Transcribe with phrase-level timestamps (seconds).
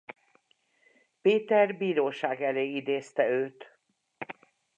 [1.21, 3.77] Péter bíróság elé idézte őt.